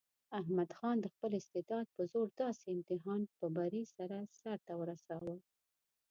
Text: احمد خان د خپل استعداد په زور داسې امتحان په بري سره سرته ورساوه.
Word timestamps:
احمد 0.39 0.69
خان 0.77 0.97
د 1.01 1.07
خپل 1.13 1.31
استعداد 1.39 1.85
په 1.95 2.01
زور 2.11 2.27
داسې 2.41 2.65
امتحان 2.75 3.21
په 3.39 3.45
بري 3.57 3.83
سره 3.97 4.17
سرته 4.39 4.73
ورساوه. 4.77 5.35